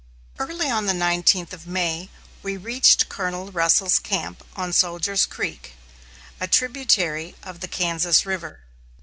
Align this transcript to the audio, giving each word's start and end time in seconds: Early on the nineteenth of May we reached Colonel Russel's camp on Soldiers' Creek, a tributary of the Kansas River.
Early 0.39 0.67
on 0.67 0.87
the 0.87 0.95
nineteenth 0.95 1.53
of 1.53 1.67
May 1.67 2.09
we 2.41 2.57
reached 2.57 3.07
Colonel 3.07 3.51
Russel's 3.51 3.99
camp 3.99 4.43
on 4.55 4.73
Soldiers' 4.73 5.27
Creek, 5.27 5.73
a 6.39 6.47
tributary 6.47 7.35
of 7.43 7.59
the 7.59 7.67
Kansas 7.67 8.25
River. 8.25 8.61